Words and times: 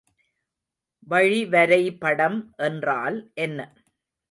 வழிவரைபடம் 1.07 2.39
என்றால் 2.61 3.19
என்ன? 3.37 3.59